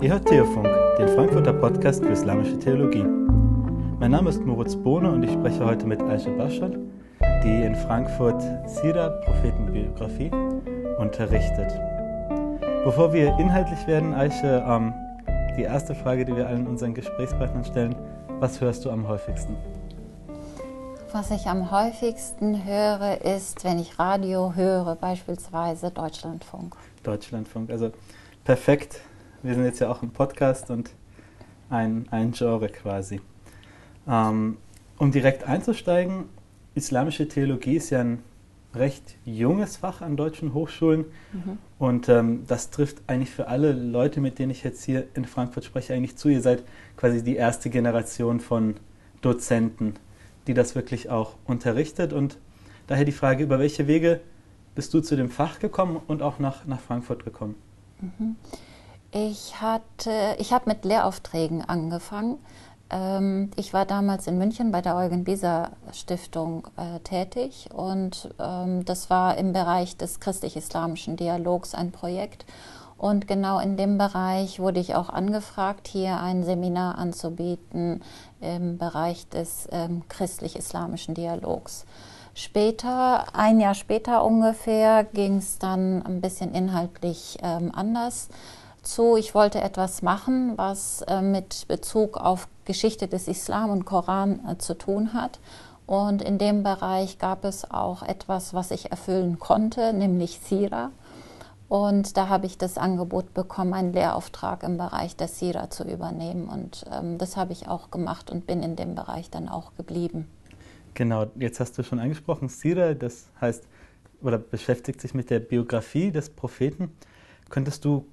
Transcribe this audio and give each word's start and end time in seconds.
Ihr 0.00 0.10
hört 0.10 0.26
Theofunk, 0.26 0.68
den 0.96 1.08
Frankfurter 1.08 1.52
Podcast 1.52 2.04
für 2.04 2.12
islamische 2.12 2.56
Theologie. 2.60 3.02
Mein 3.98 4.12
Name 4.12 4.30
ist 4.30 4.40
Moritz 4.46 4.76
Bohne 4.76 5.10
und 5.10 5.24
ich 5.24 5.32
spreche 5.32 5.64
heute 5.64 5.88
mit 5.88 6.00
Aisha 6.00 6.30
Bashar, 6.30 6.70
die 7.42 7.62
in 7.64 7.74
Frankfurt 7.74 8.40
Sira, 8.68 9.08
Prophetenbiografie, 9.24 10.30
unterrichtet. 10.98 11.72
Bevor 12.84 13.12
wir 13.12 13.36
inhaltlich 13.40 13.84
werden, 13.88 14.14
Aisha, 14.14 14.76
ähm, 14.76 14.94
die 15.56 15.62
erste 15.62 15.96
Frage, 15.96 16.24
die 16.24 16.36
wir 16.36 16.46
allen 16.46 16.68
unseren 16.68 16.94
Gesprächspartnern 16.94 17.64
stellen, 17.64 17.96
was 18.38 18.60
hörst 18.60 18.84
du 18.84 18.90
am 18.90 19.08
häufigsten? 19.08 19.56
Was 21.10 21.32
ich 21.32 21.48
am 21.48 21.72
häufigsten 21.72 22.64
höre, 22.64 23.20
ist, 23.22 23.64
wenn 23.64 23.80
ich 23.80 23.98
Radio 23.98 24.54
höre, 24.54 24.94
beispielsweise 24.94 25.90
Deutschlandfunk. 25.90 26.76
Deutschlandfunk, 27.02 27.70
also 27.70 27.90
perfekt 28.44 29.00
wir 29.42 29.54
sind 29.54 29.64
jetzt 29.64 29.80
ja 29.80 29.90
auch 29.90 30.02
im 30.02 30.10
Podcast 30.10 30.70
und 30.70 30.90
ein, 31.70 32.06
ein 32.10 32.32
Genre 32.32 32.68
quasi. 32.68 33.20
Ähm, 34.06 34.56
um 34.98 35.12
direkt 35.12 35.44
einzusteigen, 35.44 36.24
islamische 36.74 37.28
Theologie 37.28 37.76
ist 37.76 37.90
ja 37.90 38.00
ein 38.00 38.22
recht 38.74 39.16
junges 39.24 39.76
Fach 39.76 40.02
an 40.02 40.16
deutschen 40.16 40.54
Hochschulen 40.54 41.06
mhm. 41.32 41.58
und 41.78 42.08
ähm, 42.08 42.44
das 42.46 42.70
trifft 42.70 43.02
eigentlich 43.06 43.30
für 43.30 43.48
alle 43.48 43.72
Leute, 43.72 44.20
mit 44.20 44.38
denen 44.38 44.50
ich 44.50 44.62
jetzt 44.62 44.84
hier 44.84 45.06
in 45.14 45.24
Frankfurt 45.24 45.64
spreche, 45.64 45.94
eigentlich 45.94 46.16
zu. 46.16 46.28
Ihr 46.28 46.42
seid 46.42 46.64
quasi 46.96 47.22
die 47.22 47.36
erste 47.36 47.70
Generation 47.70 48.40
von 48.40 48.74
Dozenten, 49.20 49.94
die 50.46 50.54
das 50.54 50.74
wirklich 50.74 51.10
auch 51.10 51.34
unterrichtet 51.44 52.12
und 52.12 52.38
daher 52.86 53.04
die 53.04 53.12
Frage, 53.12 53.44
über 53.44 53.58
welche 53.58 53.86
Wege 53.86 54.20
bist 54.74 54.92
du 54.94 55.00
zu 55.00 55.16
dem 55.16 55.30
Fach 55.30 55.58
gekommen 55.58 56.00
und 56.06 56.22
auch 56.22 56.38
nach, 56.38 56.66
nach 56.66 56.80
Frankfurt 56.80 57.24
gekommen? 57.24 57.54
Mhm. 58.00 58.36
Ich, 59.10 59.58
hatte, 59.62 60.36
ich 60.38 60.52
habe 60.52 60.68
mit 60.68 60.84
Lehraufträgen 60.84 61.66
angefangen. 61.66 62.38
Ähm, 62.90 63.50
ich 63.56 63.72
war 63.72 63.86
damals 63.86 64.26
in 64.26 64.36
München 64.36 64.70
bei 64.70 64.82
der 64.82 64.96
Eugen 64.96 65.24
Bieser 65.24 65.70
Stiftung 65.92 66.68
äh, 66.76 67.00
tätig 67.00 67.70
und 67.72 68.34
ähm, 68.38 68.84
das 68.84 69.08
war 69.08 69.38
im 69.38 69.54
Bereich 69.54 69.96
des 69.96 70.20
christlich-islamischen 70.20 71.16
Dialogs 71.16 71.74
ein 71.74 71.90
Projekt. 71.90 72.44
Und 72.98 73.28
genau 73.28 73.60
in 73.60 73.78
dem 73.78 73.96
Bereich 73.96 74.60
wurde 74.60 74.80
ich 74.80 74.94
auch 74.94 75.08
angefragt, 75.08 75.88
hier 75.88 76.20
ein 76.20 76.44
Seminar 76.44 76.98
anzubieten 76.98 78.02
im 78.40 78.76
Bereich 78.76 79.26
des 79.28 79.68
ähm, 79.70 80.02
christlich-islamischen 80.08 81.14
Dialogs. 81.14 81.86
Später, 82.34 83.24
ein 83.34 83.58
Jahr 83.58 83.74
später 83.74 84.22
ungefähr, 84.22 85.04
ging 85.04 85.38
es 85.38 85.58
dann 85.58 86.04
ein 86.04 86.20
bisschen 86.20 86.52
inhaltlich 86.54 87.38
ähm, 87.42 87.72
anders 87.74 88.28
zu, 88.88 89.16
ich 89.16 89.34
wollte 89.34 89.60
etwas 89.60 90.02
machen, 90.02 90.54
was 90.56 91.02
äh, 91.02 91.20
mit 91.20 91.66
Bezug 91.68 92.16
auf 92.16 92.48
Geschichte 92.64 93.06
des 93.06 93.28
Islam 93.28 93.70
und 93.70 93.84
Koran 93.84 94.40
äh, 94.48 94.58
zu 94.58 94.76
tun 94.76 95.12
hat. 95.12 95.38
Und 95.86 96.22
in 96.22 96.38
dem 96.38 96.62
Bereich 96.62 97.18
gab 97.18 97.44
es 97.44 97.70
auch 97.70 98.02
etwas, 98.02 98.52
was 98.52 98.70
ich 98.70 98.90
erfüllen 98.90 99.38
konnte, 99.38 99.92
nämlich 99.92 100.40
Sira. 100.40 100.90
Und 101.68 102.16
da 102.16 102.28
habe 102.28 102.46
ich 102.46 102.56
das 102.56 102.78
Angebot 102.78 103.34
bekommen, 103.34 103.74
einen 103.74 103.92
Lehrauftrag 103.92 104.62
im 104.62 104.78
Bereich 104.78 105.16
der 105.16 105.28
Sira 105.28 105.70
zu 105.70 105.84
übernehmen. 105.84 106.48
Und 106.48 106.84
ähm, 106.90 107.18
das 107.18 107.36
habe 107.36 107.52
ich 107.52 107.68
auch 107.68 107.90
gemacht 107.90 108.30
und 108.30 108.46
bin 108.46 108.62
in 108.62 108.74
dem 108.74 108.94
Bereich 108.94 109.30
dann 109.30 109.48
auch 109.48 109.74
geblieben. 109.76 110.28
Genau, 110.94 111.26
jetzt 111.36 111.60
hast 111.60 111.76
du 111.78 111.82
schon 111.82 112.00
angesprochen, 112.00 112.48
Sira, 112.48 112.94
das 112.94 113.26
heißt 113.40 113.64
oder 114.20 114.38
beschäftigt 114.38 115.00
sich 115.00 115.14
mit 115.14 115.30
der 115.30 115.38
Biografie 115.38 116.10
des 116.10 116.30
Propheten. 116.30 116.92
Könntest 117.50 117.84
du 117.84 118.04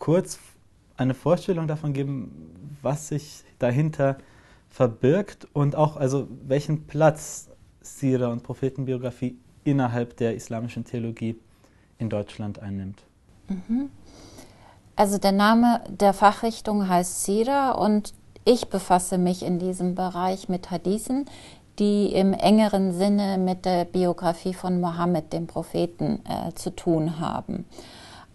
kurz 0.00 0.40
eine 0.96 1.14
Vorstellung 1.14 1.68
davon 1.68 1.92
geben, 1.92 2.76
was 2.82 3.08
sich 3.08 3.44
dahinter 3.60 4.18
verbirgt 4.68 5.46
und 5.52 5.76
auch 5.76 5.96
also 5.96 6.26
welchen 6.46 6.88
Platz 6.88 7.48
Sira 7.80 8.28
und 8.28 8.42
Prophetenbiografie 8.42 9.38
innerhalb 9.62 10.16
der 10.16 10.34
islamischen 10.34 10.84
Theologie 10.84 11.38
in 11.98 12.10
Deutschland 12.10 12.58
einnimmt. 12.58 13.04
Mhm. 13.48 13.90
Also 14.96 15.18
der 15.18 15.32
Name 15.32 15.80
der 15.88 16.12
Fachrichtung 16.12 16.88
heißt 16.88 17.24
Sira 17.24 17.72
und 17.72 18.12
ich 18.44 18.68
befasse 18.68 19.18
mich 19.18 19.42
in 19.42 19.58
diesem 19.58 19.94
Bereich 19.94 20.48
mit 20.48 20.70
Hadithen, 20.70 21.26
die 21.78 22.12
im 22.12 22.32
engeren 22.34 22.92
Sinne 22.92 23.38
mit 23.38 23.64
der 23.64 23.84
Biografie 23.84 24.54
von 24.54 24.80
Mohammed, 24.80 25.32
dem 25.32 25.46
Propheten, 25.46 26.20
äh, 26.26 26.52
zu 26.54 26.74
tun 26.74 27.18
haben. 27.18 27.64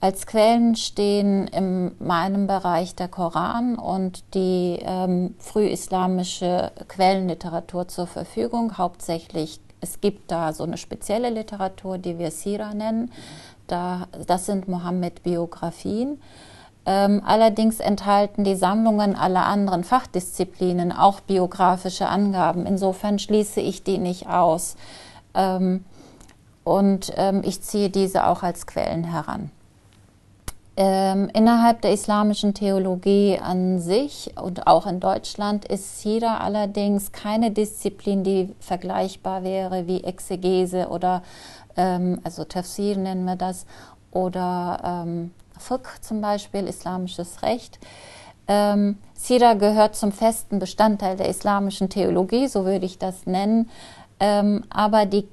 Als 0.05 0.27
Quellen 0.27 0.75
stehen 0.75 1.47
in 1.47 1.95
meinem 1.97 2.45
Bereich 2.45 2.93
der 2.93 3.07
Koran 3.07 3.73
und 3.75 4.35
die 4.35 4.77
ähm, 4.83 5.33
frühislamische 5.39 6.71
Quellenliteratur 6.87 7.87
zur 7.87 8.05
Verfügung. 8.05 8.77
Hauptsächlich, 8.77 9.59
es 9.81 10.01
gibt 10.01 10.29
da 10.29 10.53
so 10.53 10.63
eine 10.63 10.77
spezielle 10.77 11.31
Literatur, 11.31 11.97
die 11.97 12.19
wir 12.19 12.29
Sira 12.29 12.75
nennen. 12.75 13.11
Da, 13.65 14.07
das 14.27 14.45
sind 14.45 14.67
Mohammed-Biografien. 14.67 16.21
Ähm, 16.85 17.23
allerdings 17.25 17.79
enthalten 17.79 18.43
die 18.43 18.53
Sammlungen 18.53 19.15
aller 19.15 19.47
anderen 19.47 19.83
Fachdisziplinen 19.83 20.91
auch 20.91 21.19
biografische 21.19 22.09
Angaben. 22.09 22.67
Insofern 22.67 23.17
schließe 23.17 23.59
ich 23.59 23.81
die 23.81 23.97
nicht 23.97 24.27
aus. 24.29 24.75
Ähm, 25.33 25.83
und 26.63 27.11
ähm, 27.15 27.41
ich 27.43 27.63
ziehe 27.63 27.89
diese 27.89 28.27
auch 28.27 28.43
als 28.43 28.67
Quellen 28.67 29.03
heran. 29.03 29.49
Ähm, 30.77 31.29
innerhalb 31.33 31.81
der 31.81 31.93
islamischen 31.93 32.53
Theologie 32.53 33.39
an 33.41 33.79
sich 33.79 34.33
und 34.35 34.67
auch 34.67 34.85
in 34.85 34.99
Deutschland 34.99 35.63
ist 35.63 36.01
Sira 36.01 36.39
allerdings 36.39 37.13
keine 37.13 37.51
Disziplin, 37.51 38.25
die 38.25 38.53
vergleichbar 38.59 39.43
wäre 39.43 39.87
wie 39.87 40.03
Exegese 40.03 40.89
oder 40.89 41.23
ähm, 41.77 42.19
also 42.25 42.43
Tafsir 42.43 42.97
nennen 42.97 43.23
wir 43.23 43.37
das 43.37 43.65
oder 44.11 45.03
ähm, 45.05 45.31
Fiqh 45.57 46.01
zum 46.01 46.19
Beispiel, 46.19 46.67
islamisches 46.67 47.41
Recht. 47.41 47.79
Ähm, 48.49 48.97
Sira 49.13 49.53
gehört 49.53 49.95
zum 49.95 50.11
festen 50.11 50.59
Bestandteil 50.59 51.15
der 51.15 51.29
islamischen 51.29 51.89
Theologie, 51.89 52.47
so 52.47 52.65
würde 52.65 52.85
ich 52.85 52.99
das 52.99 53.25
nennen. 53.25 53.69
Ähm, 54.19 54.63
aber 54.69 55.05
die 55.05 55.27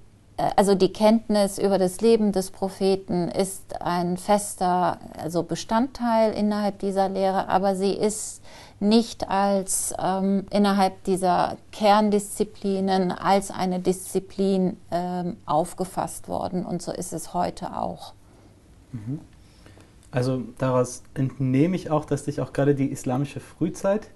also 0.57 0.75
die 0.75 0.93
Kenntnis 0.93 1.59
über 1.59 1.79
das 1.79 2.01
Leben 2.01 2.33
des 2.33 2.51
Propheten 2.51 3.29
ist 3.29 3.81
ein 3.83 4.17
fester 4.17 4.99
also 5.17 5.43
Bestandteil 5.43 6.33
innerhalb 6.33 6.79
dieser 6.79 7.09
Lehre, 7.09 7.49
aber 7.49 7.77
sie 7.77 7.93
ist 7.93 8.43
nicht 8.81 9.29
als 9.29 9.95
ähm, 9.99 10.47
innerhalb 10.51 11.05
dieser 11.05 11.57
Kerndisziplinen 11.71 13.13
als 13.13 13.51
eine 13.51 13.79
Disziplin 13.79 14.77
ähm, 14.91 15.37
aufgefasst 15.47 16.29
worden 16.29 16.67
und 16.67 16.83
so 16.83 16.93
ist 16.93 17.13
es 17.13 17.33
heute 17.33 17.77
auch. 17.77 18.13
Mhm. 18.93 19.21
Also 20.11 20.43
daraus 20.59 21.03
entnehme 21.15 21.75
ich 21.77 21.91
auch, 21.91 22.05
dass 22.05 22.25
dich 22.25 22.41
auch 22.41 22.53
gerade 22.53 22.75
die 22.75 22.91
islamische 22.91 23.41
Frühzeit 23.41 24.09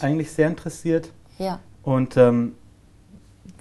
eigentlich 0.00 0.32
sehr 0.32 0.48
interessiert. 0.48 1.10
Ja. 1.38 1.60
Und 1.82 2.16
ähm, 2.16 2.56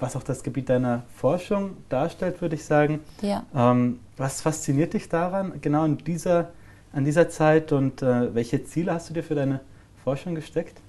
was 0.03 0.17
auch 0.17 0.23
das 0.23 0.43
Gebiet 0.43 0.67
deiner 0.67 1.03
Forschung 1.15 1.77
darstellt, 1.87 2.41
würde 2.41 2.55
ich 2.55 2.65
sagen. 2.65 2.99
Ja. 3.21 3.45
Ähm, 3.55 4.01
was 4.17 4.41
fasziniert 4.41 4.93
dich 4.93 5.07
daran, 5.07 5.61
genau 5.61 5.85
in 5.85 5.97
dieser, 5.97 6.49
an 6.91 7.05
dieser 7.05 7.29
Zeit 7.29 7.71
und 7.71 8.01
äh, 8.01 8.35
welche 8.35 8.65
Ziele 8.65 8.93
hast 8.93 9.09
du 9.09 9.13
dir 9.13 9.23
für 9.23 9.33
deine 9.33 9.61
Forschung 10.03 10.35
gesteckt? 10.35 10.81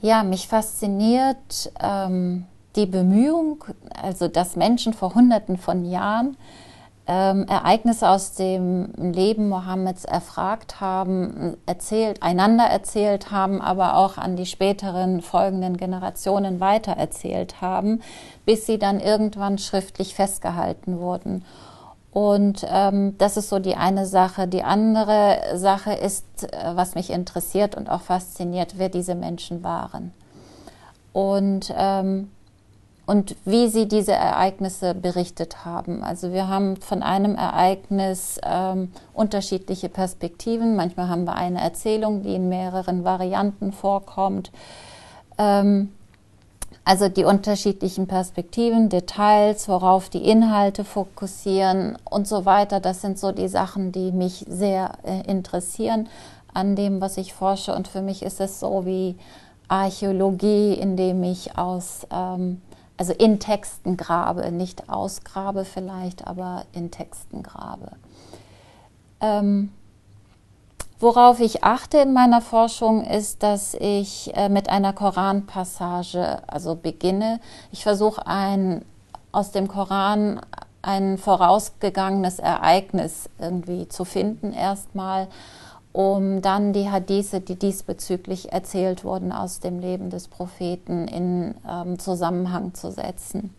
Ja, 0.00 0.22
mich 0.22 0.46
fasziniert 0.46 1.72
ähm, 1.80 2.44
die 2.76 2.86
Bemühung, 2.86 3.64
also 4.00 4.28
dass 4.28 4.54
Menschen 4.54 4.92
vor 4.92 5.14
Hunderten 5.14 5.58
von 5.58 5.84
Jahren 5.84 6.36
ähm, 7.06 7.46
Ereignisse 7.48 8.08
aus 8.08 8.32
dem 8.32 8.92
Leben 8.96 9.48
Mohammeds 9.48 10.04
erfragt 10.04 10.80
haben, 10.80 11.56
erzählt, 11.64 12.22
einander 12.22 12.64
erzählt 12.64 13.30
haben, 13.30 13.60
aber 13.60 13.96
auch 13.96 14.18
an 14.18 14.36
die 14.36 14.46
späteren 14.46 15.22
folgenden 15.22 15.76
Generationen 15.76 16.58
weitererzählt 16.58 17.60
haben, 17.60 18.02
bis 18.44 18.66
sie 18.66 18.78
dann 18.78 18.98
irgendwann 18.98 19.58
schriftlich 19.58 20.14
festgehalten 20.14 20.98
wurden. 20.98 21.44
Und 22.10 22.66
ähm, 22.68 23.16
das 23.18 23.36
ist 23.36 23.50
so 23.50 23.58
die 23.58 23.76
eine 23.76 24.06
Sache. 24.06 24.48
Die 24.48 24.62
andere 24.62 25.38
Sache 25.54 25.92
ist, 25.92 26.24
äh, 26.44 26.74
was 26.74 26.94
mich 26.94 27.10
interessiert 27.10 27.74
und 27.74 27.90
auch 27.90 28.00
fasziniert, 28.00 28.78
wer 28.78 28.88
diese 28.88 29.14
Menschen 29.14 29.62
waren. 29.62 30.12
Und 31.12 31.72
ähm, 31.76 32.30
und 33.06 33.36
wie 33.44 33.68
sie 33.68 33.86
diese 33.86 34.12
Ereignisse 34.12 34.94
berichtet 34.94 35.64
haben. 35.64 36.02
Also 36.02 36.32
wir 36.32 36.48
haben 36.48 36.76
von 36.76 37.04
einem 37.04 37.36
Ereignis 37.36 38.40
ähm, 38.42 38.90
unterschiedliche 39.14 39.88
Perspektiven. 39.88 40.74
Manchmal 40.74 41.08
haben 41.08 41.24
wir 41.24 41.36
eine 41.36 41.60
Erzählung, 41.60 42.22
die 42.22 42.34
in 42.34 42.48
mehreren 42.48 43.04
Varianten 43.04 43.72
vorkommt. 43.72 44.50
Ähm, 45.38 45.92
also 46.84 47.08
die 47.08 47.24
unterschiedlichen 47.24 48.08
Perspektiven, 48.08 48.88
Details, 48.88 49.68
worauf 49.68 50.08
die 50.08 50.28
Inhalte 50.28 50.84
fokussieren 50.84 51.98
und 52.04 52.26
so 52.26 52.44
weiter. 52.44 52.80
Das 52.80 53.00
sind 53.00 53.18
so 53.18 53.30
die 53.30 53.48
Sachen, 53.48 53.92
die 53.92 54.10
mich 54.10 54.44
sehr 54.48 54.92
äh, 55.04 55.28
interessieren 55.30 56.08
an 56.54 56.74
dem, 56.74 57.00
was 57.00 57.18
ich 57.18 57.34
forsche. 57.34 57.72
Und 57.74 57.86
für 57.86 58.02
mich 58.02 58.22
ist 58.22 58.40
es 58.40 58.58
so 58.58 58.84
wie 58.84 59.16
Archäologie, 59.68 60.74
indem 60.74 61.22
ich 61.24 61.58
aus 61.58 62.06
ähm, 62.12 62.62
also 62.96 63.12
in 63.12 63.38
Texten 63.38 63.96
grabe, 63.96 64.50
nicht 64.50 64.88
ausgrabe 64.88 65.64
vielleicht, 65.64 66.26
aber 66.26 66.64
in 66.72 66.90
Texten 66.90 67.42
grabe. 67.42 67.92
Ähm, 69.20 69.72
worauf 70.98 71.40
ich 71.40 71.64
achte 71.64 71.98
in 71.98 72.12
meiner 72.12 72.40
Forschung 72.40 73.04
ist, 73.04 73.42
dass 73.42 73.74
ich 73.74 74.34
äh, 74.34 74.48
mit 74.48 74.68
einer 74.68 74.92
Koranpassage 74.92 76.42
also 76.46 76.74
beginne. 76.74 77.40
Ich 77.70 77.82
versuche 77.82 78.26
ein 78.26 78.84
aus 79.32 79.50
dem 79.50 79.68
Koran 79.68 80.40
ein 80.80 81.18
vorausgegangenes 81.18 82.38
Ereignis 82.38 83.28
irgendwie 83.38 83.88
zu 83.88 84.04
finden 84.04 84.52
erstmal 84.52 85.28
um 85.96 86.42
dann 86.42 86.74
die 86.74 86.90
Hadithe, 86.90 87.40
die 87.40 87.56
diesbezüglich 87.56 88.52
erzählt 88.52 89.02
wurden 89.02 89.32
aus 89.32 89.60
dem 89.60 89.78
Leben 89.78 90.10
des 90.10 90.28
Propheten, 90.28 91.08
in 91.08 91.54
ähm, 91.66 91.98
Zusammenhang 91.98 92.74
zu 92.74 92.90
setzen. 92.90 93.54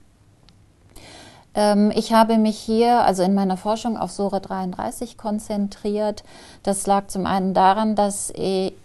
Ähm, 1.56 1.92
ich 1.96 2.14
habe 2.14 2.38
mich 2.38 2.60
hier, 2.60 3.04
also 3.04 3.24
in 3.24 3.34
meiner 3.34 3.58
Forschung, 3.58 3.98
auf 3.98 4.12
Sure 4.12 4.40
33 4.40 5.18
konzentriert. 5.18 6.24
Das 6.62 6.86
lag 6.86 7.08
zum 7.08 7.26
einen 7.26 7.56
daran, 7.56 7.96
dass, 7.96 8.32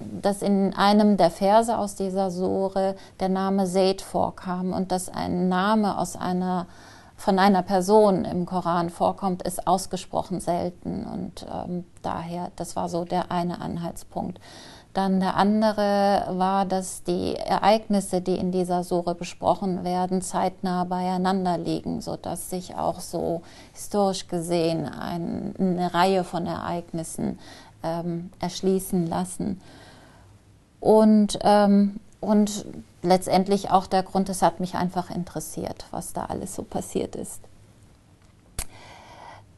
dass 0.01 0.41
in 0.41 0.73
einem 0.75 1.19
der 1.19 1.31
Verse 1.31 1.77
aus 1.77 1.95
dieser 1.95 2.31
Sure 2.31 2.97
der 3.21 3.29
Name 3.29 3.67
Seyd 3.67 4.01
vorkam 4.01 4.73
und 4.73 4.91
dass 4.93 5.11
ein 5.11 5.51
Name 5.51 5.99
aus 5.99 6.17
einer 6.17 6.67
von 7.23 7.39
einer 7.39 7.63
Person 7.63 8.25
im 8.25 8.47
Koran 8.47 8.91
vorkommt, 8.91 9.45
ist 9.45 9.69
ausgesprochen 9.69 10.41
selten. 10.41 11.07
Und 11.07 11.47
ähm, 11.49 11.85
daher, 12.03 12.51
das 12.57 12.75
war 12.75 12.89
so 12.89 13.05
der 13.05 13.31
eine 13.31 13.61
Anhaltspunkt. 13.61 14.41
Dann 14.93 15.21
der 15.21 15.37
andere 15.37 16.27
war, 16.31 16.67
dass 16.67 17.05
die 17.05 17.37
Ereignisse, 17.37 18.23
die 18.23 18.35
in 18.35 18.51
dieser 18.51 18.83
Sure 18.83 19.15
besprochen 19.15 19.85
werden, 19.85 20.21
zeitnah 20.21 20.83
beieinander 20.83 21.59
liegen, 21.59 22.01
sodass 22.01 22.51
sich 22.51 22.75
auch 22.75 22.99
so 22.99 23.43
historisch 23.73 24.27
gesehen 24.27 24.89
ein, 24.89 25.55
eine 25.61 25.95
Reihe 25.95 26.25
von 26.25 26.45
Ereignissen 26.45 27.39
ähm, 27.85 28.31
erschließen 28.41 29.07
lassen. 29.07 29.61
Und, 30.81 31.39
ähm, 31.43 32.01
und 32.23 32.65
letztendlich 33.03 33.71
auch 33.71 33.87
der 33.87 34.05
Grund, 34.05 34.29
es 34.29 34.43
hat 34.43 34.61
mich 34.61 34.77
einfach 34.77 35.11
interessiert, 35.11 35.87
was 35.91 36.13
da 36.13 36.27
alles 36.27 36.55
so 36.55 36.63
passiert 36.63 37.17
ist. 37.17 37.41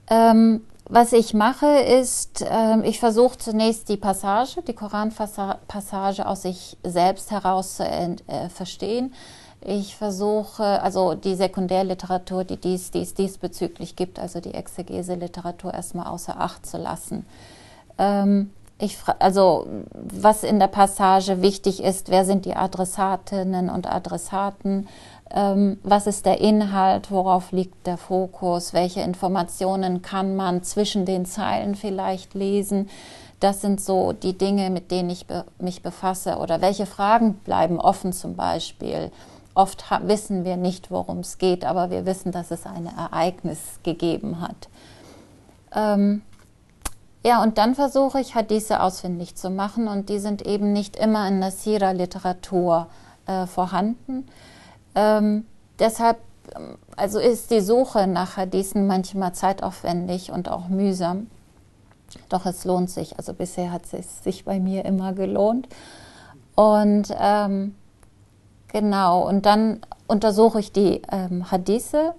Ähm, 0.08 0.62
was 0.88 1.12
ich 1.12 1.34
mache, 1.34 1.66
ist, 1.66 2.42
äh, 2.42 2.80
ich 2.82 3.00
versuche 3.00 3.38
zunächst 3.38 3.88
die 3.90 3.96
Passage, 3.96 4.62
die 4.62 4.72
Koranpassage 4.72 6.26
aus 6.26 6.42
sich 6.42 6.76
selbst 6.82 7.30
heraus 7.30 7.76
zu 7.76 7.84
äh, 7.84 8.48
verstehen. 8.48 9.14
Ich 9.60 9.96
versuche, 9.96 10.82
also 10.82 11.14
die 11.14 11.34
Sekundärliteratur, 11.34 12.44
die 12.44 12.58
dies, 12.58 12.90
dies 12.90 13.14
diesbezüglich 13.14 13.94
gibt, 13.94 14.18
also 14.18 14.40
die 14.40 14.52
Exegese-Literatur 14.52 15.72
erstmal 15.72 16.06
außer 16.06 16.38
Acht 16.40 16.66
zu 16.66 16.78
lassen. 16.78 17.26
Ähm, 17.98 18.50
ich, 18.84 18.98
also 19.18 19.66
was 19.92 20.44
in 20.44 20.58
der 20.58 20.68
Passage 20.68 21.42
wichtig 21.42 21.82
ist, 21.82 22.10
wer 22.10 22.24
sind 22.24 22.44
die 22.44 22.54
Adressatinnen 22.54 23.68
und 23.70 23.90
Adressaten, 23.90 24.88
ähm, 25.34 25.78
was 25.82 26.06
ist 26.06 26.26
der 26.26 26.40
Inhalt, 26.40 27.10
worauf 27.10 27.50
liegt 27.52 27.86
der 27.86 27.96
Fokus, 27.96 28.72
welche 28.72 29.00
Informationen 29.00 30.02
kann 30.02 30.36
man 30.36 30.62
zwischen 30.62 31.04
den 31.06 31.26
Zeilen 31.26 31.74
vielleicht 31.74 32.34
lesen. 32.34 32.88
Das 33.40 33.60
sind 33.60 33.80
so 33.80 34.12
die 34.12 34.38
Dinge, 34.38 34.70
mit 34.70 34.90
denen 34.90 35.10
ich 35.10 35.26
be 35.26 35.44
mich 35.58 35.82
befasse. 35.82 36.36
Oder 36.36 36.60
welche 36.60 36.86
Fragen 36.86 37.34
bleiben 37.34 37.80
offen 37.80 38.12
zum 38.12 38.36
Beispiel. 38.36 39.10
Oft 39.54 39.84
wissen 40.02 40.44
wir 40.44 40.56
nicht, 40.56 40.90
worum 40.90 41.18
es 41.18 41.38
geht, 41.38 41.64
aber 41.64 41.90
wir 41.90 42.06
wissen, 42.06 42.32
dass 42.32 42.50
es 42.50 42.64
ein 42.66 42.86
Ereignis 42.86 43.58
gegeben 43.82 44.40
hat. 44.40 44.68
Ähm, 45.74 46.22
ja, 47.24 47.42
und 47.42 47.58
dann 47.58 47.74
versuche 47.74 48.20
ich 48.20 48.34
Hadithe 48.34 48.80
ausfindig 48.80 49.34
zu 49.34 49.50
machen 49.50 49.88
und 49.88 50.08
die 50.08 50.18
sind 50.18 50.42
eben 50.42 50.72
nicht 50.72 50.96
immer 50.96 51.26
in 51.26 51.40
der 51.40 51.50
Sira-Literatur 51.50 52.88
äh, 53.26 53.46
vorhanden. 53.46 54.26
Ähm, 54.94 55.46
deshalb 55.78 56.18
also 56.96 57.18
ist 57.18 57.50
die 57.50 57.60
Suche 57.60 58.06
nach 58.06 58.36
Hadithen 58.36 58.86
manchmal 58.86 59.32
zeitaufwendig 59.34 60.30
und 60.30 60.48
auch 60.48 60.68
mühsam. 60.68 61.28
Doch 62.28 62.46
es 62.46 62.64
lohnt 62.64 62.90
sich. 62.90 63.18
Also 63.18 63.32
bisher 63.32 63.72
hat 63.72 63.82
es 63.92 64.22
sich 64.22 64.44
bei 64.44 64.60
mir 64.60 64.84
immer 64.84 65.14
gelohnt. 65.14 65.68
Und 66.54 67.08
ähm, 67.18 67.74
genau, 68.68 69.26
und 69.26 69.46
dann 69.46 69.80
untersuche 70.06 70.60
ich 70.60 70.72
die 70.72 71.02
ähm, 71.10 71.50
Hadithe 71.50 72.14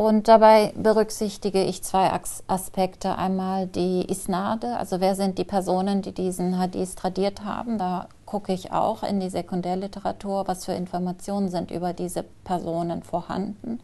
und 0.00 0.28
dabei 0.28 0.72
berücksichtige 0.76 1.62
ich 1.62 1.82
zwei 1.82 2.10
Aspekte. 2.46 3.18
Einmal 3.18 3.66
die 3.66 4.10
Isnade, 4.10 4.78
also 4.78 4.98
wer 5.02 5.14
sind 5.14 5.36
die 5.36 5.44
Personen, 5.44 6.00
die 6.00 6.12
diesen 6.12 6.58
Hadith 6.58 6.94
tradiert 6.94 7.44
haben. 7.44 7.76
Da 7.76 8.08
gucke 8.24 8.54
ich 8.54 8.72
auch 8.72 9.02
in 9.02 9.20
die 9.20 9.28
Sekundärliteratur, 9.28 10.48
was 10.48 10.64
für 10.64 10.72
Informationen 10.72 11.50
sind 11.50 11.70
über 11.70 11.92
diese 11.92 12.24
Personen 12.44 13.02
vorhanden. 13.02 13.78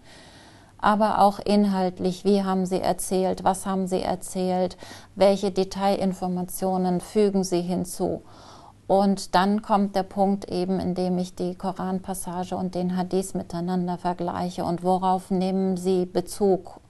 Aber 0.79 1.21
auch 1.21 1.39
inhaltlich, 1.39 2.25
wie 2.25 2.43
haben 2.43 2.65
sie 2.65 2.81
erzählt, 2.81 3.45
was 3.45 3.67
haben 3.67 3.87
sie 3.87 4.01
erzählt, 4.01 4.79
welche 5.17 5.51
Detailinformationen 5.51 7.03
fügen 7.03 7.45
sie 7.45 7.61
hinzu. 7.61 8.23
Und 8.87 9.35
dann 9.35 9.63
kommt 9.63 9.97
der 9.97 10.05
Punkt 10.05 10.49
eben, 10.49 10.79
in 10.79 10.95
dem 10.95 11.19
ich 11.19 11.35
die 11.35 11.57
Koranpassage 11.57 12.57
und 12.57 12.75
den 12.75 12.97
Hadith 12.97 13.35
miteinander 13.35 13.99
vergleiche 13.99 14.65
und 14.65 14.85
worauf 14.85 15.31
nehmen 15.31 15.77
sie 15.77 16.07
Bezug? 16.07 16.81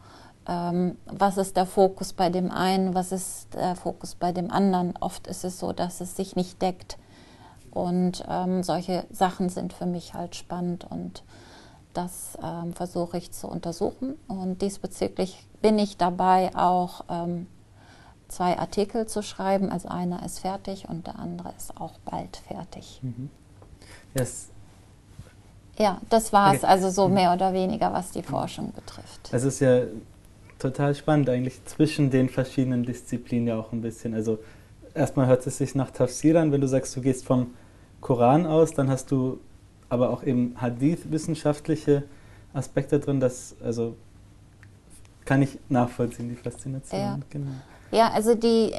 Ähm, 0.46 0.98
was 1.06 1.38
ist 1.38 1.56
der 1.56 1.66
Fokus 1.66 2.12
bei 2.12 2.28
dem 2.28 2.50
einen, 2.50 2.94
was 2.94 3.12
ist 3.12 3.54
der 3.54 3.76
Fokus 3.76 4.14
bei 4.14 4.32
dem 4.32 4.50
anderen? 4.50 4.94
Oft 5.00 5.26
ist 5.26 5.44
es 5.44 5.58
so, 5.58 5.72
dass 5.72 6.00
es 6.00 6.16
sich 6.16 6.36
nicht 6.36 6.60
deckt. 6.60 6.98
Und 7.70 8.24
ähm, 8.28 8.62
solche 8.62 9.04
Sachen 9.10 9.48
sind 9.48 9.72
für 9.72 9.86
mich 9.86 10.14
halt 10.14 10.34
spannend 10.34 10.86
und 10.88 11.22
das 11.92 12.38
ähm, 12.42 12.74
versuche 12.74 13.16
ich 13.16 13.32
zu 13.32 13.48
untersuchen. 13.48 14.16
Und 14.28 14.60
diesbezüglich 14.60 15.46
bin 15.62 15.78
ich 15.78 15.96
dabei, 15.96 16.54
auch 16.54 17.04
ähm, 17.08 17.46
zwei 18.28 18.58
Artikel 18.58 19.06
zu 19.06 19.22
schreiben. 19.22 19.70
Also 19.70 19.88
einer 19.88 20.24
ist 20.24 20.40
fertig 20.40 20.88
und 20.88 21.06
der 21.06 21.18
andere 21.18 21.52
ist 21.56 21.78
auch 21.80 21.98
bald 22.04 22.36
fertig. 22.36 23.00
Mhm. 23.02 23.30
Yes. 24.14 24.48
Ja, 25.78 26.00
das 26.08 26.32
war 26.32 26.54
es 26.54 26.62
okay. 26.62 26.72
also 26.72 26.90
so 26.90 27.08
mhm. 27.08 27.14
mehr 27.14 27.34
oder 27.34 27.52
weniger, 27.52 27.92
was 27.92 28.10
die 28.10 28.22
Forschung 28.22 28.72
betrifft. 28.72 29.28
Es 29.32 29.44
ist 29.44 29.60
ja 29.60 29.82
total 30.58 30.94
spannend 30.94 31.28
eigentlich 31.28 31.64
zwischen 31.66 32.10
den 32.10 32.28
verschiedenen 32.28 32.84
Disziplinen 32.84 33.48
ja 33.48 33.58
auch 33.58 33.72
ein 33.72 33.82
bisschen. 33.82 34.14
Also 34.14 34.38
erstmal 34.94 35.26
hört 35.26 35.46
es 35.46 35.58
sich 35.58 35.74
nach 35.74 35.90
Tafsir 35.90 36.40
an, 36.40 36.50
wenn 36.50 36.62
du 36.62 36.68
sagst, 36.68 36.96
du 36.96 37.02
gehst 37.02 37.26
vom 37.26 37.54
Koran 38.00 38.46
aus, 38.46 38.72
dann 38.72 38.88
hast 38.88 39.10
du 39.10 39.38
aber 39.88 40.10
auch 40.10 40.22
eben 40.22 40.54
Hadith-wissenschaftliche 40.60 42.04
Aspekte 42.54 42.98
drin, 42.98 43.20
das 43.20 43.54
also 43.62 43.96
kann 45.24 45.42
ich 45.42 45.58
nachvollziehen, 45.68 46.28
die 46.28 46.36
Faszination. 46.36 47.00
Ja. 47.00 47.18
Genau. 47.30 47.50
Ja, 47.90 48.10
also 48.12 48.34
die, 48.34 48.72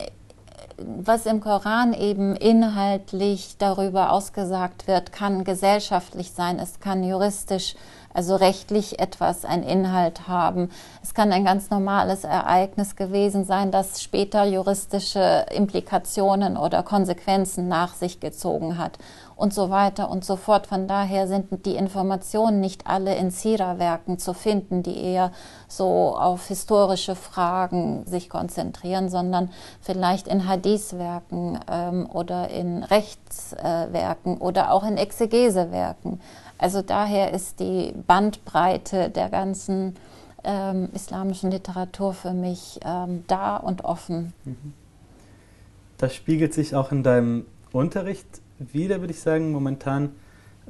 was 0.77 1.25
im 1.25 1.41
Koran 1.41 1.93
eben 1.93 2.35
inhaltlich 2.35 3.55
darüber 3.57 4.11
ausgesagt 4.11 4.87
wird, 4.87 5.11
kann 5.11 5.43
gesellschaftlich 5.43 6.31
sein, 6.31 6.59
es 6.59 6.79
kann 6.79 7.03
juristisch 7.03 7.75
also 8.17 8.35
rechtlich 8.35 8.97
etwas, 8.97 9.45
ein 9.45 9.61
Inhalt 9.61 10.27
haben. 10.27 10.71
Es 11.03 11.13
kann 11.13 11.31
ein 11.31 11.45
ganz 11.45 11.69
normales 11.69 12.23
Ereignis 12.23 12.95
gewesen 12.95 13.45
sein, 13.45 13.69
das 13.69 14.01
später 14.01 14.43
juristische 14.43 15.45
Implikationen 15.53 16.57
oder 16.57 16.81
Konsequenzen 16.81 17.67
nach 17.67 17.93
sich 17.93 18.19
gezogen 18.19 18.79
hat 18.79 18.97
und 19.35 19.53
so 19.53 19.69
weiter 19.69 20.09
und 20.09 20.25
so 20.25 20.35
fort. 20.35 20.65
Von 20.65 20.87
daher 20.87 21.27
sind 21.27 21.63
die 21.65 21.75
Informationen 21.75 22.59
nicht 22.59 22.87
alle 22.87 23.15
in 23.15 23.29
Sira-Werken 23.29 24.17
zu 24.17 24.33
finden, 24.33 24.81
die 24.81 24.97
eher 24.97 25.31
so 25.67 26.17
auf 26.17 26.47
historische 26.47 27.15
Fragen 27.15 28.03
sich 28.07 28.29
konzentrieren, 28.29 29.09
sondern 29.09 29.51
vielleicht 29.79 30.27
in 30.27 30.47
Hadith-Werken 30.47 31.59
ähm, 31.71 32.09
oder 32.11 32.49
in 32.49 32.83
Rechtswerken 32.83 34.37
äh, 34.37 34.43
oder 34.43 34.71
auch 34.71 34.83
in 34.83 34.97
Exegesewerken. 34.97 36.19
Also 36.57 36.81
daher 36.81 37.33
ist 37.33 37.59
die 37.59 37.93
Bandbreite 38.07 39.09
der 39.09 39.29
ganzen 39.29 39.95
ähm, 40.43 40.89
islamischen 40.93 41.51
Literatur 41.51 42.13
für 42.13 42.33
mich 42.33 42.79
ähm, 42.83 43.23
da 43.27 43.57
und 43.57 43.83
offen. 43.83 44.33
Mhm. 44.45 44.73
Das 45.97 46.15
spiegelt 46.15 46.53
sich 46.53 46.75
auch 46.75 46.91
in 46.91 47.03
deinem 47.03 47.45
Unterricht 47.71 48.27
wieder, 48.59 48.99
würde 49.01 49.13
ich 49.13 49.19
sagen. 49.19 49.51
Momentan 49.51 50.11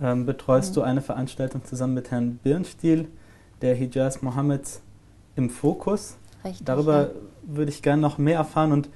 ähm, 0.01 0.25
betreust 0.25 0.71
mhm. 0.71 0.75
du 0.75 0.81
eine 0.81 1.01
Veranstaltung 1.01 1.63
zusammen 1.65 1.93
mit 1.93 2.11
Herrn 2.11 2.39
Birnstiel, 2.43 3.07
der 3.61 3.75
Hijaz 3.75 4.21
Mohammeds 4.21 4.81
im 5.35 5.49
Fokus. 5.49 6.17
Richtig, 6.43 6.65
Darüber 6.65 7.01
ja. 7.01 7.09
würde 7.43 7.71
ich 7.71 7.81
gerne 7.81 8.01
noch 8.01 8.17
mehr 8.17 8.37
erfahren 8.37 8.71
und 8.71 8.89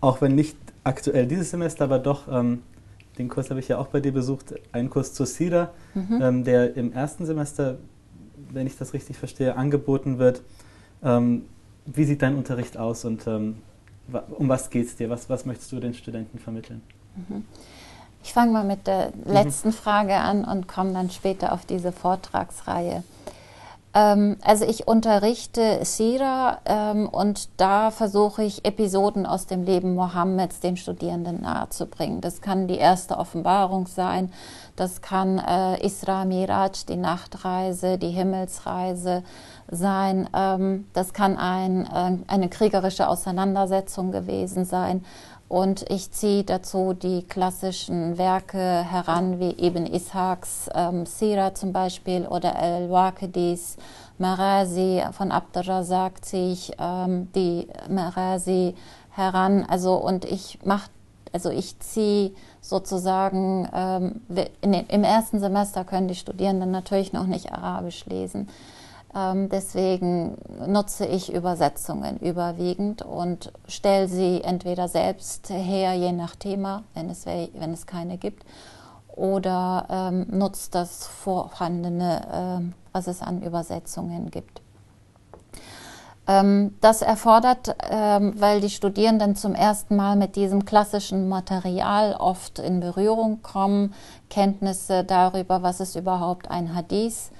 auch 0.00 0.20
wenn 0.20 0.34
nicht 0.34 0.56
aktuell 0.84 1.26
dieses 1.26 1.50
Semester, 1.50 1.84
aber 1.84 1.98
doch, 1.98 2.28
ähm, 2.30 2.62
den 3.18 3.28
Kurs 3.28 3.50
habe 3.50 3.60
ich 3.60 3.68
ja 3.68 3.78
auch 3.78 3.88
bei 3.88 4.00
dir 4.00 4.12
besucht, 4.12 4.54
einen 4.72 4.90
Kurs 4.90 5.12
zur 5.12 5.26
SIDA, 5.26 5.70
mhm. 5.94 6.22
ähm, 6.22 6.44
der 6.44 6.76
im 6.76 6.92
ersten 6.92 7.26
Semester, 7.26 7.78
wenn 8.50 8.66
ich 8.66 8.76
das 8.78 8.94
richtig 8.94 9.18
verstehe, 9.18 9.56
angeboten 9.56 10.18
wird. 10.18 10.42
Ähm, 11.02 11.44
wie 11.86 12.04
sieht 12.04 12.22
dein 12.22 12.36
Unterricht 12.36 12.76
aus 12.76 13.04
und 13.04 13.26
ähm, 13.26 13.58
um 14.30 14.48
was 14.48 14.70
geht 14.70 14.86
es 14.86 14.96
dir? 14.96 15.10
Was, 15.10 15.28
was 15.28 15.44
möchtest 15.44 15.72
du 15.72 15.80
den 15.80 15.94
Studenten 15.94 16.38
vermitteln? 16.38 16.82
Mhm. 17.16 17.44
Ich 18.22 18.32
fange 18.32 18.52
mal 18.52 18.64
mit 18.64 18.86
der 18.86 19.12
mhm. 19.14 19.32
letzten 19.32 19.68
mhm. 19.68 19.72
Frage 19.72 20.14
an 20.14 20.44
und 20.44 20.68
komme 20.68 20.92
dann 20.92 21.10
später 21.10 21.52
auf 21.52 21.64
diese 21.66 21.92
Vortragsreihe. 21.92 23.02
Ähm, 23.98 24.36
also 24.44 24.64
ich 24.64 24.86
unterrichte 24.86 25.84
Sira 25.84 26.58
ähm, 26.66 27.08
und 27.08 27.48
da 27.56 27.90
versuche 27.90 28.44
ich 28.44 28.64
Episoden 28.64 29.26
aus 29.26 29.46
dem 29.46 29.64
Leben 29.64 29.96
Mohammeds 29.96 30.60
den 30.60 30.76
Studierenden 30.76 31.40
nahezubringen. 31.42 32.20
Das 32.20 32.40
kann 32.40 32.68
die 32.68 32.78
erste 32.78 33.18
Offenbarung 33.18 33.88
sein, 33.88 34.32
das 34.76 35.02
kann 35.02 35.38
äh, 35.38 35.84
Isra 35.84 36.24
Miraj, 36.24 36.84
die 36.88 36.96
Nachtreise, 36.96 37.98
die 37.98 38.10
Himmelsreise 38.10 39.24
sein, 39.68 40.28
ähm, 40.32 40.86
das 40.92 41.12
kann 41.12 41.36
ein, 41.36 41.84
äh, 41.86 42.18
eine 42.28 42.48
kriegerische 42.48 43.08
Auseinandersetzung 43.08 44.12
gewesen 44.12 44.64
sein 44.64 45.04
und 45.48 45.90
ich 45.90 46.10
ziehe 46.10 46.44
dazu 46.44 46.92
die 46.92 47.22
klassischen 47.22 48.18
Werke 48.18 48.58
heran, 48.58 49.40
wie 49.40 49.66
Ibn 49.66 49.86
Ishaqs 49.86 50.68
ähm, 50.74 51.06
Sira 51.06 51.54
zum 51.54 51.72
Beispiel 51.72 52.26
oder 52.26 52.56
Al-Waqidis 52.56 53.76
Marazi 54.18 55.02
von 55.12 55.32
Abdurrazak 55.32 56.24
ziehe 56.24 56.52
ich 56.52 56.72
ähm, 56.78 57.32
die 57.34 57.68
Marazi 57.88 58.74
heran. 59.10 59.64
Also 59.66 59.94
und 59.94 60.24
ich 60.24 60.58
mache, 60.64 60.90
also 61.32 61.50
ich 61.50 61.78
ziehe 61.78 62.32
sozusagen, 62.60 63.68
ähm, 63.72 64.20
den, 64.28 64.86
im 64.88 65.04
ersten 65.04 65.40
Semester 65.40 65.84
können 65.84 66.08
die 66.08 66.14
Studierenden 66.14 66.70
natürlich 66.70 67.12
noch 67.12 67.26
nicht 67.26 67.52
Arabisch 67.52 68.04
lesen. 68.06 68.48
Ähm, 69.14 69.48
deswegen 69.48 70.36
nutze 70.66 71.06
ich 71.06 71.32
Übersetzungen 71.32 72.18
überwiegend 72.18 73.02
und 73.02 73.52
stelle 73.66 74.06
sie 74.06 74.42
entweder 74.42 74.88
selbst 74.88 75.48
her, 75.50 75.94
je 75.94 76.12
nach 76.12 76.36
Thema, 76.36 76.84
wenn 76.94 77.08
es, 77.08 77.24
wenn 77.26 77.72
es 77.72 77.86
keine 77.86 78.18
gibt, 78.18 78.44
oder 79.08 79.86
ähm, 79.90 80.26
nutze 80.30 80.70
das 80.70 81.06
vorhandene, 81.06 82.62
äh, 82.62 82.74
was 82.92 83.06
es 83.06 83.22
an 83.22 83.42
Übersetzungen 83.42 84.30
gibt. 84.30 84.60
Ähm, 86.28 86.76
das 86.82 87.00
erfordert, 87.00 87.74
ähm, 87.90 88.34
weil 88.38 88.60
die 88.60 88.68
Studierenden 88.68 89.34
zum 89.34 89.54
ersten 89.54 89.96
Mal 89.96 90.14
mit 90.14 90.36
diesem 90.36 90.66
klassischen 90.66 91.30
Material 91.30 92.14
oft 92.18 92.58
in 92.58 92.80
Berührung 92.80 93.40
kommen, 93.40 93.94
Kenntnisse 94.28 95.04
darüber, 95.04 95.62
was 95.62 95.80
ist 95.80 95.96
überhaupt 95.96 96.50
ein 96.50 96.74
Hadith 96.74 97.30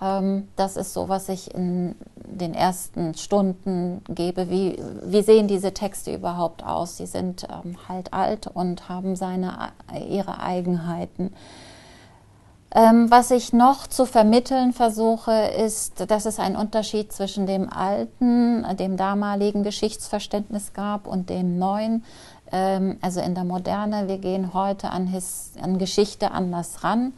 das 0.00 0.76
ist 0.76 0.92
so, 0.92 1.08
was 1.08 1.28
ich 1.28 1.54
in 1.54 1.94
den 2.16 2.52
ersten 2.52 3.14
Stunden 3.14 4.02
gebe. 4.08 4.50
Wie, 4.50 4.76
wie 5.02 5.22
sehen 5.22 5.46
diese 5.46 5.72
Texte 5.72 6.12
überhaupt 6.12 6.64
aus? 6.64 6.96
Sie 6.96 7.06
sind 7.06 7.44
ähm, 7.44 7.76
halt 7.88 8.12
alt 8.12 8.48
und 8.48 8.88
haben 8.88 9.16
seine, 9.16 9.72
ihre 10.08 10.40
Eigenheiten. 10.40 11.32
Ähm, 12.76 13.08
was 13.08 13.30
ich 13.30 13.52
noch 13.52 13.86
zu 13.86 14.04
vermitteln 14.04 14.72
versuche, 14.72 15.32
ist, 15.32 16.10
dass 16.10 16.26
es 16.26 16.40
einen 16.40 16.56
Unterschied 16.56 17.12
zwischen 17.12 17.46
dem 17.46 17.72
alten, 17.72 18.66
dem 18.76 18.96
damaligen 18.96 19.62
Geschichtsverständnis 19.62 20.72
gab 20.72 21.06
und 21.06 21.30
dem 21.30 21.56
neuen. 21.56 22.04
Ähm, 22.50 22.98
also 23.00 23.20
in 23.20 23.36
der 23.36 23.44
Moderne, 23.44 24.08
wir 24.08 24.18
gehen 24.18 24.54
heute 24.54 24.90
an, 24.90 25.06
His 25.06 25.52
an 25.62 25.78
Geschichte 25.78 26.32
anders 26.32 26.82
ran 26.82 27.12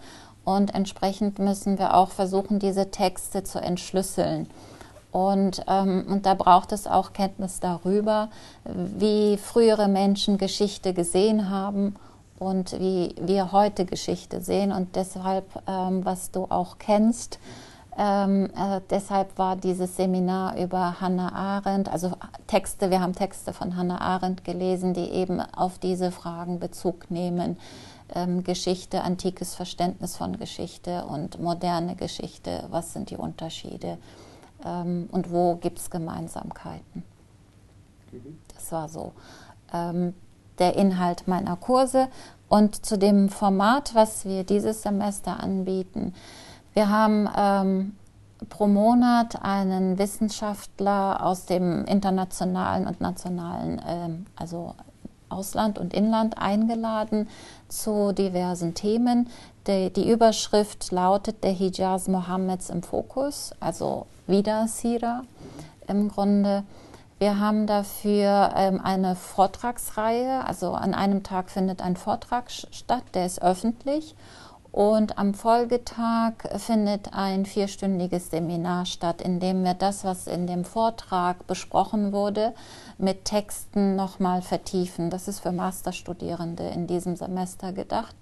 und 0.46 0.74
entsprechend 0.76 1.40
müssen 1.40 1.76
wir 1.76 1.94
auch 1.94 2.10
versuchen, 2.10 2.60
diese 2.60 2.92
Texte 2.92 3.42
zu 3.42 3.60
entschlüsseln. 3.60 4.48
Und, 5.10 5.64
ähm, 5.66 6.06
und 6.08 6.24
da 6.24 6.34
braucht 6.34 6.70
es 6.70 6.86
auch 6.86 7.12
Kenntnis 7.12 7.58
darüber, 7.58 8.30
wie 8.64 9.38
frühere 9.38 9.88
Menschen 9.88 10.38
Geschichte 10.38 10.94
gesehen 10.94 11.50
haben 11.50 11.96
und 12.38 12.78
wie 12.78 13.16
wir 13.20 13.50
heute 13.50 13.86
Geschichte 13.86 14.40
sehen. 14.40 14.70
Und 14.70 14.94
deshalb, 14.94 15.46
ähm, 15.66 16.04
was 16.04 16.30
du 16.30 16.44
auch 16.48 16.78
kennst, 16.78 17.40
ähm, 17.98 18.44
äh, 18.56 18.80
deshalb 18.88 19.36
war 19.38 19.56
dieses 19.56 19.96
Seminar 19.96 20.56
über 20.58 21.00
Hannah 21.00 21.32
Arendt, 21.32 21.88
also 21.88 22.12
Texte, 22.46 22.90
wir 22.90 23.00
haben 23.00 23.14
Texte 23.14 23.52
von 23.52 23.76
Hannah 23.76 24.00
Arendt 24.00 24.44
gelesen, 24.44 24.94
die 24.94 25.10
eben 25.10 25.40
auf 25.40 25.78
diese 25.78 26.10
Fragen 26.10 26.60
Bezug 26.60 27.10
nehmen 27.10 27.58
ähm, 28.14 28.44
Geschichte, 28.44 29.02
antikes 29.02 29.54
Verständnis 29.54 30.16
von 30.16 30.38
Geschichte 30.38 31.04
und 31.06 31.40
moderne 31.40 31.96
Geschichte, 31.96 32.64
was 32.70 32.92
sind 32.92 33.10
die 33.10 33.16
Unterschiede 33.16 33.98
ähm, 34.64 35.08
und 35.10 35.30
wo 35.30 35.56
gibt 35.56 35.78
es 35.78 35.90
Gemeinsamkeiten. 35.90 37.02
Das 38.54 38.70
war 38.72 38.88
so 38.88 39.12
ähm, 39.72 40.14
der 40.58 40.76
Inhalt 40.76 41.26
meiner 41.26 41.56
Kurse. 41.56 42.08
Und 42.48 42.86
zu 42.86 42.96
dem 42.96 43.28
Format, 43.28 43.94
was 43.94 44.24
wir 44.24 44.44
dieses 44.44 44.82
Semester 44.82 45.40
anbieten, 45.40 46.14
wir 46.74 46.88
haben 46.88 47.92
pro 48.48 48.66
Monat 48.66 49.42
einen 49.42 49.98
Wissenschaftler 49.98 51.24
aus 51.24 51.46
dem 51.46 51.84
internationalen 51.84 52.86
und 52.86 53.00
nationalen, 53.00 53.80
ähm, 53.86 54.26
also 54.36 54.74
Ausland 55.28 55.78
und 55.78 55.92
Inland 55.92 56.38
eingeladen 56.38 57.28
zu 57.68 58.12
diversen 58.12 58.74
Themen. 58.74 59.28
Die, 59.66 59.92
die 59.92 60.10
Überschrift 60.10 60.92
lautet 60.92 61.42
Der 61.42 61.50
Hijaz 61.50 62.08
Mohammeds 62.08 62.70
im 62.70 62.82
Fokus, 62.82 63.52
also 63.58 64.06
wieder 64.26 64.68
Sira 64.68 65.22
im 65.88 66.08
Grunde. 66.08 66.64
Wir 67.18 67.40
haben 67.40 67.66
dafür 67.66 68.52
ähm, 68.56 68.80
eine 68.82 69.16
Vortragsreihe, 69.16 70.46
also 70.46 70.72
an 70.72 70.92
einem 70.94 71.22
Tag 71.22 71.50
findet 71.50 71.80
ein 71.80 71.96
Vortrag 71.96 72.50
statt, 72.50 73.04
der 73.14 73.24
ist 73.24 73.40
öffentlich. 73.40 74.14
Und 74.76 75.16
am 75.16 75.32
Folgetag 75.32 76.34
findet 76.58 77.14
ein 77.14 77.46
vierstündiges 77.46 78.28
Seminar 78.28 78.84
statt, 78.84 79.22
in 79.22 79.40
dem 79.40 79.64
wir 79.64 79.72
das, 79.72 80.04
was 80.04 80.26
in 80.26 80.46
dem 80.46 80.66
Vortrag 80.66 81.46
besprochen 81.46 82.12
wurde, 82.12 82.52
mit 82.98 83.24
Texten 83.24 83.96
nochmal 83.96 84.42
vertiefen. 84.42 85.08
Das 85.08 85.28
ist 85.28 85.40
für 85.40 85.50
Masterstudierende 85.50 86.64
in 86.64 86.86
diesem 86.86 87.16
Semester 87.16 87.72
gedacht. 87.72 88.14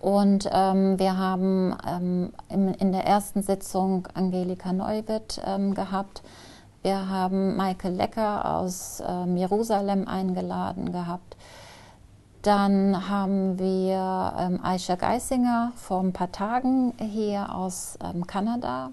Und 0.00 0.50
ähm, 0.50 0.98
wir 0.98 1.16
haben 1.16 1.76
ähm, 1.86 2.32
in, 2.48 2.74
in, 2.74 2.90
der 2.90 3.06
ersten 3.06 3.42
Sitzung 3.42 4.08
Angelika 4.12 4.72
Neuwirth 4.72 5.40
ähm, 5.46 5.76
gehabt. 5.76 6.24
Wir 6.82 7.08
haben 7.08 7.56
Michael 7.56 7.94
Lecker 7.94 8.56
aus 8.56 9.00
ähm, 9.06 9.36
Jerusalem 9.36 10.08
eingeladen 10.08 10.90
gehabt. 10.90 11.36
Dann 12.46 13.08
haben 13.08 13.58
wir 13.58 14.32
ähm, 14.38 14.60
Aisha 14.62 14.94
Geisinger 14.94 15.72
vor 15.74 15.98
ein 15.98 16.12
paar 16.12 16.30
Tagen 16.30 16.92
hier 17.00 17.52
aus 17.52 17.98
ähm, 18.00 18.24
Kanada 18.24 18.92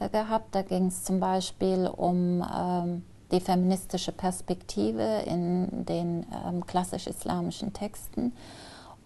äh, 0.00 0.08
gehabt. 0.08 0.52
Da 0.52 0.62
ging 0.62 0.86
es 0.86 1.04
zum 1.04 1.20
Beispiel 1.20 1.86
um 1.86 2.44
ähm, 2.52 3.04
die 3.30 3.38
feministische 3.38 4.10
Perspektive 4.10 5.22
in 5.26 5.86
den 5.86 6.26
ähm, 6.44 6.66
klassisch-islamischen 6.66 7.72
Texten. 7.72 8.32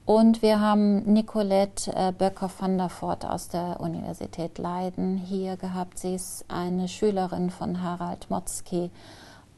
Und 0.06 0.40
wir 0.40 0.58
haben 0.58 1.02
Nicolette 1.12 1.94
äh, 1.94 2.12
Böcker 2.12 2.48
van 2.58 2.78
der 2.78 2.88
Voort 2.88 3.26
aus 3.26 3.48
der 3.48 3.78
Universität 3.78 4.56
Leiden 4.56 5.18
hier 5.18 5.58
gehabt. 5.58 5.98
Sie 5.98 6.14
ist 6.14 6.46
eine 6.48 6.88
Schülerin 6.88 7.50
von 7.50 7.82
Harald 7.82 8.30
Motzki. 8.30 8.90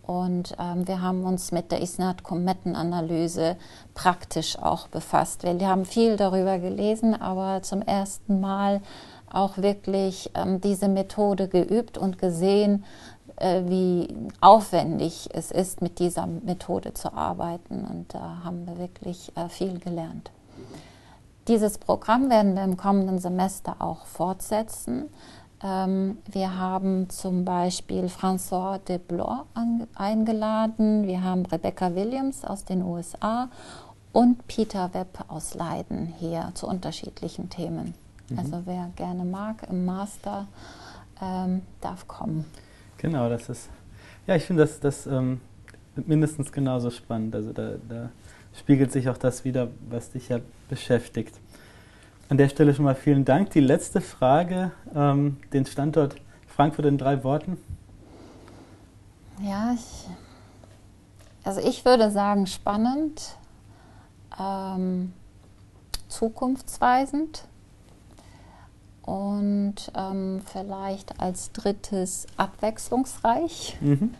Und 0.09 0.57
ähm, 0.59 0.89
wir 0.89 1.03
haben 1.03 1.25
uns 1.25 1.53
mit 1.53 1.71
der 1.71 1.83
Isnat-Komettenanalyse 1.83 3.57
praktisch 3.93 4.59
auch 4.59 4.89
befasst. 4.89 5.43
Wir 5.43 5.69
haben 5.69 5.85
viel 5.85 6.17
darüber 6.17 6.59
gelesen, 6.59 7.15
aber 7.15 7.61
zum 7.61 7.83
ersten 7.83 8.41
Mal 8.41 8.81
auch 9.31 9.59
wirklich 9.59 10.31
ähm, 10.35 10.63
diese 10.63 10.89
Methode 10.89 11.47
geübt 11.47 11.99
und 11.99 12.19
gesehen, 12.19 12.87
äh, 13.37 13.65
wie 13.67 14.09
aufwendig 14.41 15.29
es 15.35 15.51
ist, 15.51 15.83
mit 15.83 15.99
dieser 15.99 16.27
Methode 16.27 16.95
zu 16.95 17.13
arbeiten. 17.13 17.85
Und 17.85 18.15
da 18.15 18.39
haben 18.45 18.67
wir 18.67 18.79
wirklich 18.79 19.31
äh, 19.37 19.51
viel 19.51 19.79
gelernt. 19.79 20.31
Dieses 21.49 21.77
Programm 21.77 22.31
werden 22.31 22.55
wir 22.55 22.65
im 22.65 22.79
kommenden 22.79 23.19
Semester 23.19 23.77
auch 23.81 24.07
fortsetzen. 24.07 25.11
Ähm, 25.63 26.19
wir 26.31 26.57
haben 26.57 27.11
zum 27.11 27.45
Beispiel 27.45 28.05
François 28.07 28.79
de 28.79 28.99
Blois 28.99 29.45
eingeladen, 29.95 31.07
wir 31.07 31.23
haben 31.23 31.47
Rebecca 31.47 31.95
Williams 31.95 32.45
aus 32.45 32.65
den 32.65 32.83
USA 32.83 33.49
und 34.13 34.47
Peter 34.47 34.95
Webb 34.95 35.25
aus 35.29 35.55
Leiden 35.55 36.15
hier 36.19 36.53
zu 36.55 36.69
unterschiedlichen 36.69 37.51
Themen. 37.51 37.95
Mhm. 38.31 38.39
Also 38.39 38.63
wer 38.65 38.91
gerne 38.95 39.25
mag 39.25 39.67
im 39.69 39.85
Master, 39.85 40.47
ähm, 41.21 41.63
darf 41.81 42.07
kommen. 42.07 42.45
Genau, 42.99 43.29
das 43.29 43.49
ist, 43.49 43.69
ja, 44.27 44.37
ich 44.37 44.45
finde 44.45 44.63
das, 44.63 44.79
das 44.79 45.07
ähm, 45.07 45.41
mindestens 45.97 46.53
genauso 46.53 46.91
spannend. 46.91 47.35
Also 47.35 47.53
da, 47.53 47.73
da 47.89 48.11
spiegelt 48.57 48.93
sich 48.93 49.09
auch 49.09 49.19
das 49.19 49.45
wieder, 49.45 49.69
was 49.89 50.11
dich 50.11 50.29
ja 50.29 50.39
beschäftigt. 50.69 51.35
An 52.31 52.37
der 52.37 52.51
Stelle 52.51 52.75
schon 52.75 52.85
mal 52.85 52.95
vielen 52.95 53.25
Dank. 53.25 53.51
Die 53.51 53.61
letzte 53.61 54.03
Frage, 54.03 54.73
ähm, 54.95 55.39
den 55.55 55.65
Standort 55.65 56.17
Frankfurt 56.47 56.85
in 56.85 56.99
drei 56.99 57.25
Worten. 57.25 57.57
Ja, 59.43 59.73
ich, 59.75 60.09
also 61.43 61.61
ich 61.61 61.87
würde 61.87 62.11
sagen 62.11 62.47
spannend, 62.47 63.37
ähm, 64.39 65.15
zukunftsweisend 66.09 67.45
und 69.03 69.77
ähm, 69.95 70.43
vielleicht 70.45 71.19
als 71.21 71.53
drittes 71.53 72.27
abwechslungsreich. 72.37 73.79
Mhm. 73.81 74.15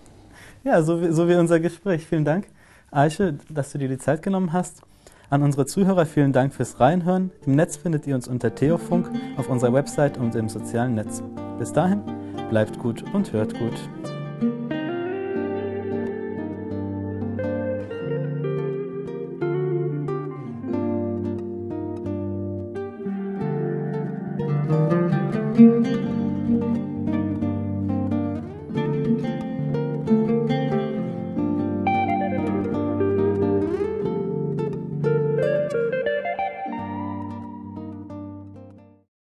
Ja, 0.65 0.83
so 0.83 1.03
wie, 1.03 1.13
so 1.13 1.29
wie 1.29 1.35
unser 1.35 1.61
Gespräch. 1.61 2.07
Vielen 2.07 2.25
Dank, 2.25 2.47
Aische, 2.91 3.35
dass 3.51 3.73
du 3.73 3.79
dir 3.79 3.89
die 3.89 3.99
Zeit 3.99 4.23
genommen 4.23 4.55
hast. 4.55 4.83
An 5.31 5.43
unsere 5.43 5.67
Zuhörer 5.67 6.07
vielen 6.07 6.33
Dank 6.33 6.55
fürs 6.55 6.81
Reinhören. 6.81 7.31
Im 7.45 7.55
Netz 7.55 7.77
findet 7.77 8.07
ihr 8.07 8.15
uns 8.15 8.29
unter 8.29 8.55
Theofunk 8.55 9.11
auf 9.37 9.51
unserer 9.51 9.75
Website 9.75 10.17
und 10.17 10.35
im 10.35 10.49
sozialen 10.49 10.95
Netz. 10.95 11.23
Bis 11.59 11.71
dahin, 11.71 12.01
bleibt 12.49 12.79
gut 12.79 13.05
und 13.13 13.31
hört 13.35 13.53
gut. 13.59 14.18